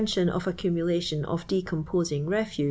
[0.17, 2.59] n of accumulation of (l('c<»nip' sin^' refu.".'.